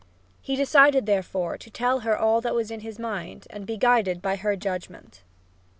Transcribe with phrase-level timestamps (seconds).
[0.41, 4.19] He decided, therefore, to tell her all that was in his mind and be guided
[4.19, 5.21] by her judgment.